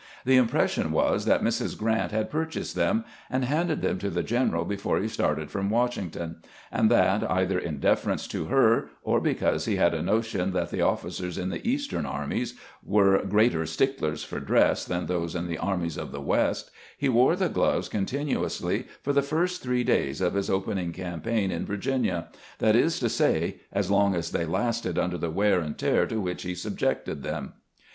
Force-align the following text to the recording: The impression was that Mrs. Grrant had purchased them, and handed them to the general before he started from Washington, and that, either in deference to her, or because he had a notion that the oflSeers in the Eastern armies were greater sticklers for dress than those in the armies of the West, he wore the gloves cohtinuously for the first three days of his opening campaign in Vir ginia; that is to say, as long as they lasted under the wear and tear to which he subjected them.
The 0.25 0.35
impression 0.35 0.91
was 0.91 1.25
that 1.25 1.43
Mrs. 1.43 1.77
Grrant 1.77 2.09
had 2.11 2.31
purchased 2.31 2.75
them, 2.75 3.05
and 3.29 3.45
handed 3.45 3.83
them 3.83 3.99
to 3.99 4.09
the 4.09 4.23
general 4.23 4.65
before 4.65 4.97
he 4.99 5.07
started 5.07 5.51
from 5.51 5.69
Washington, 5.69 6.37
and 6.71 6.89
that, 6.89 7.21
either 7.29 7.59
in 7.59 7.79
deference 7.79 8.25
to 8.29 8.45
her, 8.45 8.89
or 9.03 9.21
because 9.21 9.65
he 9.65 9.75
had 9.75 9.93
a 9.93 10.01
notion 10.01 10.53
that 10.53 10.71
the 10.71 10.79
oflSeers 10.79 11.39
in 11.39 11.49
the 11.49 11.63
Eastern 11.69 12.07
armies 12.07 12.55
were 12.83 13.21
greater 13.23 13.63
sticklers 13.67 14.23
for 14.23 14.39
dress 14.39 14.85
than 14.85 15.05
those 15.05 15.35
in 15.35 15.45
the 15.45 15.59
armies 15.59 15.97
of 15.97 16.11
the 16.11 16.19
West, 16.19 16.71
he 16.97 17.07
wore 17.07 17.35
the 17.35 17.47
gloves 17.47 17.87
cohtinuously 17.87 18.87
for 19.03 19.13
the 19.13 19.21
first 19.21 19.61
three 19.61 19.83
days 19.83 20.19
of 20.19 20.33
his 20.33 20.49
opening 20.49 20.91
campaign 20.91 21.51
in 21.51 21.63
Vir 21.63 21.77
ginia; 21.77 22.25
that 22.57 22.75
is 22.75 22.99
to 22.99 23.07
say, 23.07 23.57
as 23.71 23.91
long 23.91 24.15
as 24.15 24.31
they 24.31 24.45
lasted 24.45 24.97
under 24.97 25.19
the 25.19 25.29
wear 25.29 25.59
and 25.59 25.77
tear 25.77 26.07
to 26.07 26.19
which 26.19 26.41
he 26.41 26.55
subjected 26.55 27.21
them. 27.21 27.53